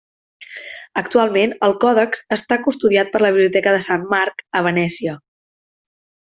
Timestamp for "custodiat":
2.69-3.13